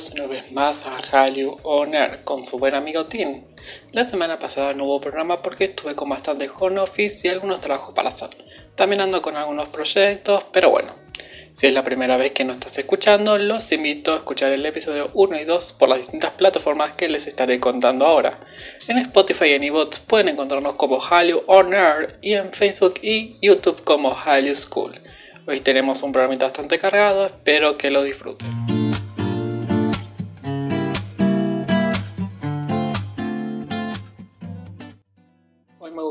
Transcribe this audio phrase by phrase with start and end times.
[0.00, 3.44] Bienvenidos una vez más a Hallyu On Air con su buen amigo Tim.
[3.92, 7.94] La semana pasada no hubo programa porque estuve con bastante home office y algunos trabajos
[7.94, 8.30] para hacer.
[8.76, 10.94] También ando con algunos proyectos, pero bueno.
[11.52, 15.10] Si es la primera vez que nos estás escuchando, los invito a escuchar el episodio
[15.12, 18.40] 1 y 2 por las distintas plataformas que les estaré contando ahora.
[18.88, 23.36] En Spotify y en iBots pueden encontrarnos como Hallyu On Air y en Facebook y
[23.42, 24.94] YouTube como Hallyu School.
[25.46, 28.79] Hoy tenemos un programa bastante cargado, espero que lo disfruten.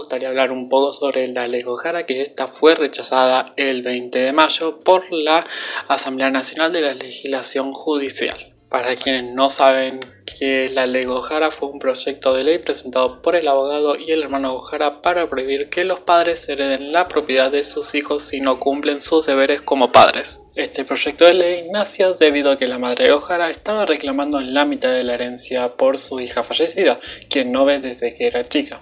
[0.10, 4.34] Gustaría hablar un poco sobre la ley Gojara, que esta fue rechazada el 20 de
[4.34, 5.46] mayo por la
[5.88, 8.36] Asamblea Nacional de la Legislación Judicial.
[8.70, 13.22] Para quienes no saben qué es la ley Gojara, fue un proyecto de ley presentado
[13.22, 17.52] por el abogado y el hermano Gojara para prohibir que los padres hereden la propiedad
[17.52, 20.40] de sus hijos si no cumplen sus deberes como padres.
[20.56, 24.92] Este proyecto de ley nació debido a que la madre Gojara estaba reclamando la mitad
[24.92, 27.00] de la herencia por su hija fallecida,
[27.30, 28.80] quien no ve desde que era chica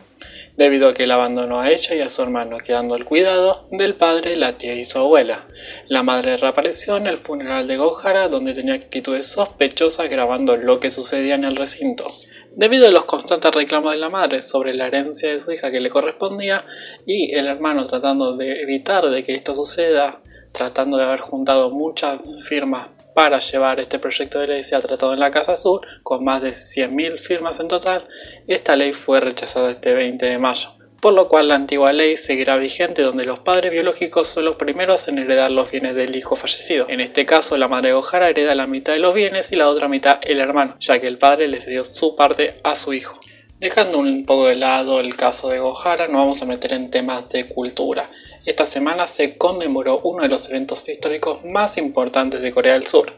[0.57, 3.93] debido a que la abandonó a ella y a su hermano, quedando al cuidado del
[3.95, 5.47] padre, la tía y su abuela.
[5.87, 10.89] La madre reapareció en el funeral de Gohara, donde tenía actitudes sospechosas grabando lo que
[10.89, 12.07] sucedía en el recinto.
[12.55, 15.79] Debido a los constantes reclamos de la madre sobre la herencia de su hija que
[15.79, 16.65] le correspondía
[17.05, 20.21] y el hermano tratando de evitar de que esto suceda,
[20.53, 25.11] tratando de haber juntado muchas firmas para llevar este proyecto de ley se ha tratado
[25.11, 28.07] en la Casa Azul, con más de 100.000 firmas en total.
[28.45, 30.69] Esta ley fue rechazada este 20 de mayo,
[31.01, 35.07] por lo cual la antigua ley seguirá vigente donde los padres biológicos son los primeros
[35.07, 36.85] en heredar los bienes del hijo fallecido.
[36.89, 39.87] En este caso, la madre Ojara hereda la mitad de los bienes y la otra
[39.87, 43.19] mitad el hermano, ya que el padre le cedió su parte a su hijo.
[43.59, 47.27] Dejando un poco de lado el caso de Gohara, nos vamos a meter en temas
[47.29, 48.11] de cultura.
[48.47, 53.11] Esta semana se conmemoró uno de los eventos históricos más importantes de Corea del Sur,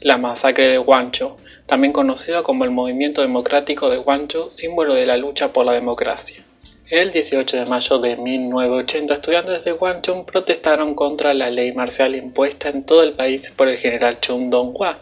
[0.00, 1.36] la masacre de Wancho,
[1.66, 6.44] también conocido como el Movimiento Democrático de Wancho, símbolo de la lucha por la democracia.
[6.88, 12.68] El 18 de mayo de 1980, estudiantes de Wancho protestaron contra la ley marcial impuesta
[12.68, 15.00] en todo el país por el general Chung Dong-hwa.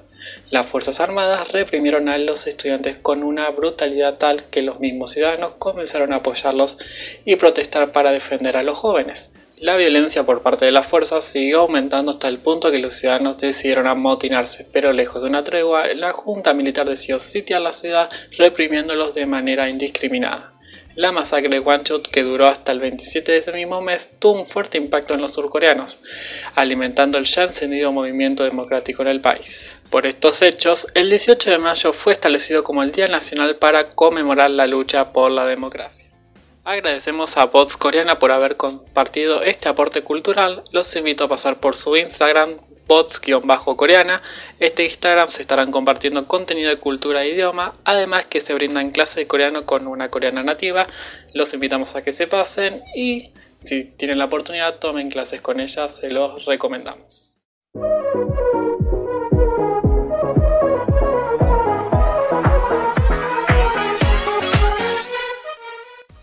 [0.49, 5.53] Las Fuerzas Armadas reprimieron a los estudiantes con una brutalidad tal que los mismos ciudadanos
[5.59, 6.79] comenzaron a apoyarlos
[7.27, 9.35] y protestar para defender a los jóvenes.
[9.65, 13.39] La violencia por parte de las fuerzas siguió aumentando hasta el punto que los ciudadanos
[13.39, 19.15] decidieron amotinarse, pero lejos de una tregua, la junta militar decidió sitiar la ciudad reprimiéndolos
[19.15, 20.53] de manera indiscriminada.
[20.97, 24.47] La masacre de Wanchot, que duró hasta el 27 de ese mismo mes, tuvo un
[24.47, 25.99] fuerte impacto en los surcoreanos,
[26.55, 29.79] alimentando el ya encendido movimiento democrático en el país.
[29.89, 34.51] Por estos hechos, el 18 de mayo fue establecido como el Día Nacional para conmemorar
[34.51, 36.14] la lucha por la democracia.
[36.65, 40.65] Agradecemos a Bots Coreana por haber compartido este aporte cultural.
[40.73, 44.23] Los invito a pasar por su Instagram, bots-coreana.
[44.61, 49.17] Este Instagram se estarán compartiendo contenido de cultura e idioma, además que se brindan clases
[49.17, 50.87] de coreano con una coreana nativa.
[51.35, 55.91] Los invitamos a que se pasen y si tienen la oportunidad tomen clases con ella,
[55.91, 57.37] se los recomendamos.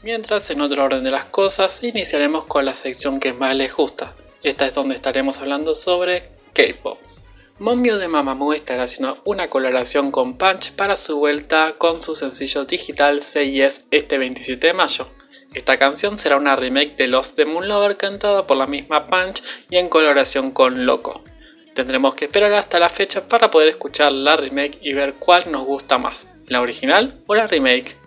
[0.04, 4.16] Mientras, en otro orden de las cosas, iniciaremos con la sección que más les gusta.
[4.42, 6.98] Esta es donde estaremos hablando sobre K-pop.
[7.60, 12.66] Momio de Mamamoo estará haciendo una colaboración con Punch para su vuelta con su sencillo
[12.66, 15.08] digital Yes este 27 de mayo.
[15.54, 19.44] Esta canción será una remake de Lost de Moon Lover cantada por la misma Punch
[19.70, 21.24] y en colaboración con Loco.
[21.76, 25.64] Tendremos que esperar hasta la fecha para poder escuchar la remake y ver cuál nos
[25.64, 28.01] gusta más, la original o la remake.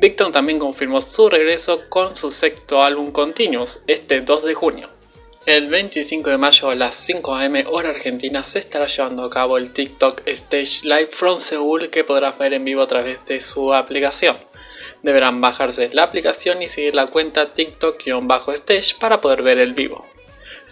[0.00, 4.88] Victon también confirmó su regreso con su sexto álbum Continuous este 2 de junio.
[5.44, 9.58] El 25 de mayo a las 5 am hora argentina se estará llevando a cabo
[9.58, 13.74] el TikTok Stage Live from Seoul que podrás ver en vivo a través de su
[13.74, 14.36] aplicación.
[15.02, 20.06] Deberán bajarse la aplicación y seguir la cuenta TikTok-stage para poder ver el vivo.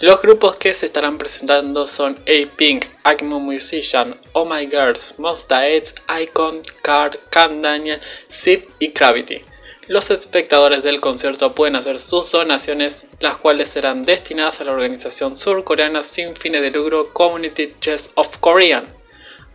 [0.01, 5.95] Los grupos que se estarán presentando son A-Pink, Acmo Musician, Oh My Girls, Monsta Edge,
[6.23, 7.99] Icon, Card, Can Daniel,
[8.31, 9.41] Zip y Gravity.
[9.87, 15.39] Los espectadores del concierto pueden hacer sus donaciones, las cuales serán destinadas a la organización
[15.39, 18.96] surcoreana sin fines de lucro Community Chess of Korean.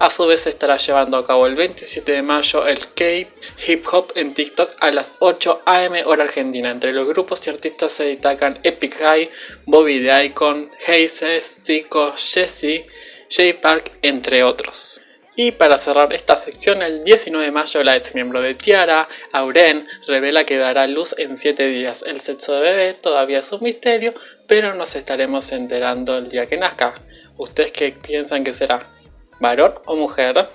[0.02, 4.12] A su vez se estará llevando a cabo el 27 de mayo el K-Hip Hop
[4.16, 6.72] en TikTok a las 8 am hora argentina.
[6.72, 9.30] Entre los grupos y artistas se destacan Epic High,
[9.68, 12.88] Bobby the Icon, Haze, Zico, Jesse,
[13.30, 15.04] J Park, entre otros.
[15.36, 19.88] Y para cerrar esta sección, el 19 de mayo la ex miembro de Tiara, Auren,
[20.08, 22.04] revela que dará luz en 7 días.
[22.08, 24.16] El sexo de bebé todavía es un misterio,
[24.48, 26.96] pero nos estaremos enterando el día que nazca.
[27.38, 29.01] ¿Ustedes qué piensan que será?
[29.42, 30.48] varón o mujer.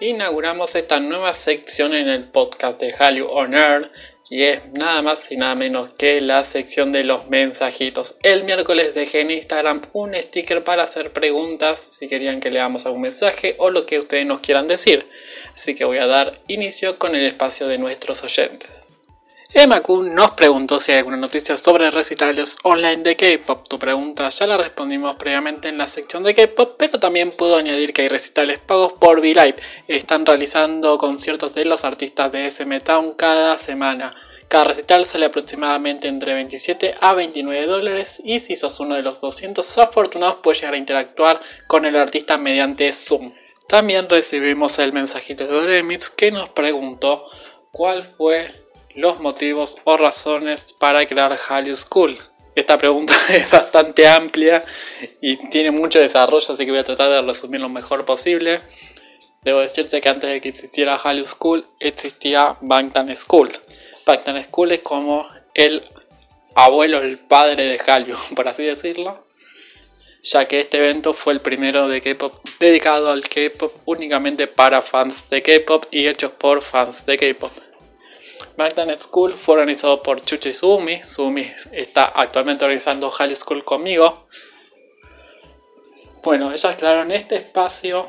[0.00, 3.92] Inauguramos esta nueva sección en el podcast de Hallyu On Air
[4.30, 8.14] y es nada más y nada menos que la sección de los mensajitos.
[8.22, 13.02] El miércoles dejé en Instagram un sticker para hacer preguntas si querían que leamos algún
[13.02, 15.08] mensaje o lo que ustedes nos quieran decir.
[15.52, 18.89] Así que voy a dar inicio con el espacio de nuestros oyentes.
[19.52, 23.66] Emma Kun nos preguntó si hay alguna noticia sobre recitales online de K-pop.
[23.66, 27.92] Tu pregunta ya la respondimos previamente en la sección de K-pop, pero también puedo añadir
[27.92, 29.56] que hay recitales pagos por V-Live.
[29.88, 34.14] Están realizando conciertos de los artistas de SM Town cada semana.
[34.46, 39.20] Cada recital sale aproximadamente entre 27 a 29 dólares y si sos uno de los
[39.20, 43.32] 200 afortunados puedes llegar a interactuar con el artista mediante Zoom.
[43.66, 47.24] También recibimos el mensajito de Doremitz que nos preguntó
[47.72, 48.59] cuál fue
[48.94, 52.18] los motivos o razones para crear Hallyu School.
[52.54, 54.64] Esta pregunta es bastante amplia
[55.20, 58.60] y tiene mucho desarrollo, así que voy a tratar de resumir lo mejor posible.
[59.42, 63.50] Debo decirte que antes de que existiera Hallyu School existía Bangtan School.
[64.04, 65.82] Bangtan School es como el
[66.54, 69.24] abuelo, el padre de Hallyu, por así decirlo,
[70.22, 75.30] ya que este evento fue el primero de K-pop dedicado al K-pop únicamente para fans
[75.30, 77.52] de K-pop y hechos por fans de K-pop.
[78.60, 81.02] Magnet School fue organizado por Chuchi Sumi.
[81.02, 84.26] Sumi está actualmente organizando High School conmigo.
[86.22, 88.06] Bueno, ellas crearon este espacio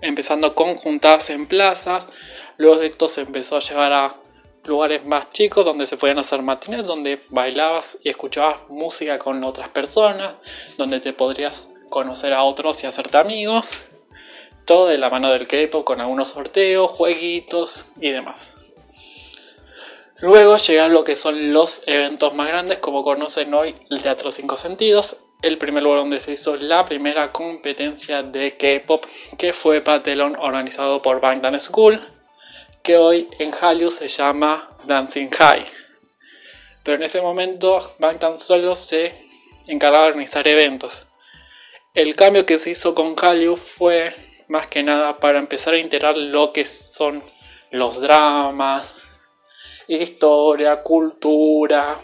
[0.00, 2.08] empezando con juntadas en plazas.
[2.56, 4.16] Luego de esto se empezó a llevar a
[4.64, 9.68] lugares más chicos donde se podían hacer matines, donde bailabas y escuchabas música con otras
[9.68, 10.34] personas,
[10.78, 13.78] donde te podrías conocer a otros y hacerte amigos.
[14.64, 18.56] Todo de la mano del K-pop con algunos sorteos, jueguitos y demás.
[20.22, 24.54] Luego llegan lo que son los eventos más grandes, como conocen hoy el Teatro 5
[24.58, 29.06] Sentidos, el primer lugar donde se hizo la primera competencia de K-pop,
[29.38, 31.98] que fue Patelon organizado por Bangtan School,
[32.82, 35.64] que hoy en Hallyu se llama Dancing High.
[36.84, 39.14] Pero en ese momento Bangtan solo se
[39.68, 41.06] encargaba de organizar eventos.
[41.94, 44.14] El cambio que se hizo con Hallyu fue
[44.48, 47.22] más que nada para empezar a integrar lo que son
[47.70, 48.94] los dramas,
[49.96, 51.98] historia, cultura,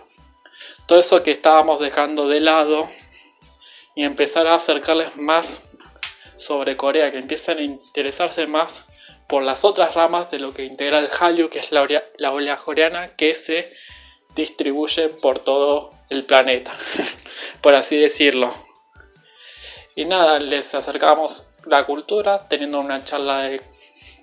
[0.86, 2.86] todo eso que estábamos dejando de lado
[3.94, 5.62] y empezar a acercarles más
[6.36, 8.86] sobre Corea, que empiezan a interesarse más
[9.28, 11.86] por las otras ramas de lo que integra el Hallyu, que es la,
[12.18, 13.72] la ola coreana que se
[14.34, 16.76] distribuye por todo el planeta,
[17.60, 18.52] por así decirlo.
[19.96, 23.60] Y nada, les acercamos la cultura teniendo una charla de,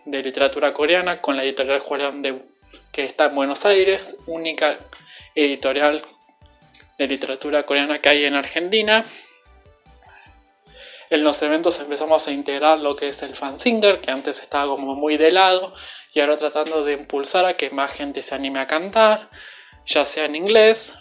[0.05, 2.52] literatura coreana con la editorial coreana de
[2.93, 4.77] que está en Buenos Aires, única
[5.33, 6.03] editorial
[6.99, 9.03] de literatura coreana que hay en Argentina.
[11.09, 14.93] En los eventos empezamos a integrar lo que es el fansinger, que antes estaba como
[14.93, 15.73] muy de lado,
[16.13, 19.27] y ahora tratando de impulsar a que más gente se anime a cantar,
[19.87, 20.95] ya sea en inglés,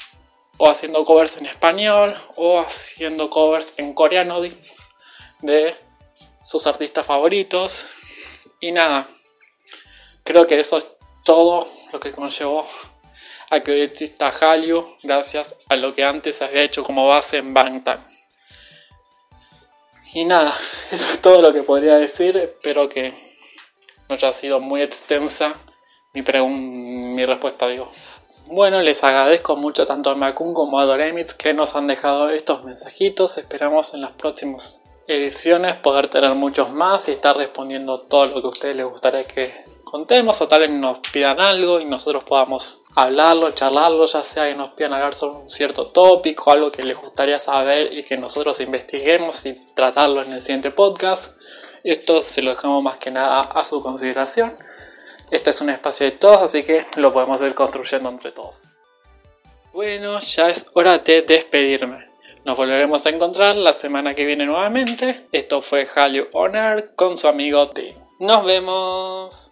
[0.56, 5.76] o haciendo covers en español, o haciendo covers en coreano de
[6.40, 7.84] sus artistas favoritos.
[8.60, 9.08] Y nada,
[10.24, 10.90] creo que eso es
[11.24, 12.66] todo lo que conllevó
[13.50, 17.52] a que hoy exista Hallyu gracias a lo que antes había hecho como base en
[17.52, 18.04] Bangtan.
[20.14, 20.54] Y nada,
[20.90, 22.36] eso es todo lo que podría decir.
[22.36, 23.14] Espero que
[24.08, 25.54] no haya sido muy extensa
[26.12, 27.68] mi, mi respuesta.
[27.68, 27.90] Digo.
[28.46, 32.64] Bueno, les agradezco mucho tanto a Makun como a Doremitz que nos han dejado estos
[32.64, 33.38] mensajitos.
[33.38, 38.46] Esperamos en las próximas ediciones poder tener muchos más y estar respondiendo todo lo que
[38.46, 39.54] a ustedes les gustaría que
[39.92, 44.54] contemos o tal vez nos pidan algo y nosotros podamos hablarlo, charlarlo, ya sea que
[44.54, 48.58] nos pidan hablar sobre un cierto tópico, algo que les gustaría saber y que nosotros
[48.60, 51.38] investiguemos y tratarlo en el siguiente podcast.
[51.84, 54.56] Esto se lo dejamos más que nada a su consideración.
[55.30, 58.68] Este es un espacio de todos, así que lo podemos ir construyendo entre todos.
[59.74, 62.08] Bueno, ya es hora de despedirme.
[62.46, 65.26] Nos volveremos a encontrar la semana que viene nuevamente.
[65.32, 67.94] Esto fue Hallyu Honor con su amigo Tim.
[68.20, 69.51] Nos vemos.